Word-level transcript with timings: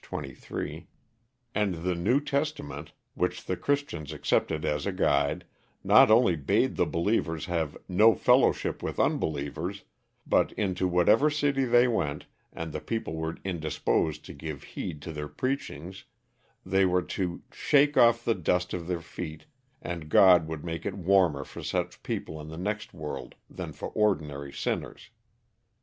23); 0.03 0.87
and 1.53 1.75
the 1.85 1.93
New 1.93 2.19
Testament, 2.19 2.91
which 3.13 3.45
the 3.45 3.55
Christians 3.55 4.11
accepted 4.11 4.65
as 4.65 4.87
a 4.87 4.91
guide, 4.91 5.45
not 5.83 6.09
only 6.09 6.35
bade 6.35 6.75
the 6.75 6.87
believer 6.87 7.37
have 7.37 7.77
"no 7.87 8.15
fellowship 8.15 8.81
with 8.81 8.99
unbelievers," 8.99 9.83
but 10.25 10.53
into 10.53 10.87
whatever 10.87 11.29
city 11.29 11.65
they 11.65 11.87
went, 11.87 12.25
and 12.51 12.73
the 12.73 12.81
people 12.81 13.13
were 13.15 13.37
indisposed 13.43 14.25
to 14.25 14.33
give 14.33 14.63
heed 14.73 15.03
to 15.03 15.13
their 15.13 15.27
preachings, 15.27 16.05
they 16.65 16.83
were 16.83 17.03
to 17.03 17.43
"shake 17.51 17.95
off 17.95 18.25
the 18.25 18.33
dust 18.33 18.73
of 18.73 18.87
their 18.87 19.01
feet," 19.01 19.45
and 19.83 20.09
god 20.09 20.47
would 20.47 20.65
make 20.65 20.83
it 20.83 20.95
warmer 20.97 21.43
for 21.43 21.61
such 21.61 22.01
people 22.01 22.41
in 22.41 22.47
the 22.47 22.57
next 22.57 22.91
world 22.91 23.35
than 23.47 23.71
for 23.71 23.89
ordinary 23.89 24.51
sinners. 24.51 25.11